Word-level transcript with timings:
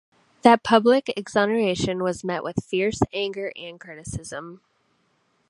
That 0.41 0.63
public 0.63 1.13
exoneration 1.15 2.01
was 2.01 2.23
met 2.23 2.43
with 2.43 2.65
fierce 2.65 3.01
anger 3.13 3.53
and 3.55 3.79
criticism. 3.79 4.61